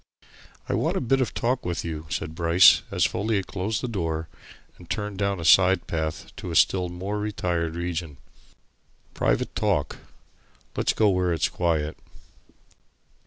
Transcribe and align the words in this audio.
"I 0.67 0.73
want 0.73 0.97
a 0.97 0.99
bit 0.99 1.21
of 1.21 1.31
talk 1.35 1.63
with 1.63 1.85
you," 1.85 2.07
said 2.09 2.33
Bryce 2.33 2.81
as 2.89 3.05
Folliot 3.05 3.45
closed 3.45 3.81
the 3.83 3.87
door 3.87 4.27
and 4.79 4.89
turned 4.89 5.19
down 5.19 5.39
a 5.39 5.45
side 5.45 5.85
path 5.85 6.35
to 6.37 6.49
a 6.49 6.55
still 6.55 6.89
more 6.89 7.19
retired 7.19 7.75
region. 7.75 8.17
"Private 9.13 9.53
talk. 9.55 9.97
Let's 10.75 10.93
go 10.93 11.09
where 11.09 11.33
it's 11.33 11.49
quiet." 11.49 11.99